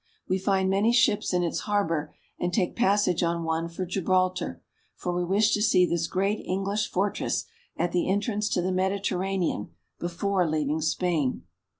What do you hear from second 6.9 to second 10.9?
tress at the entrance to the Mediterranean before leaving